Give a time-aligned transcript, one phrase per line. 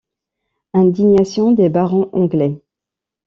[0.73, 2.59] Indignation des barons anglais.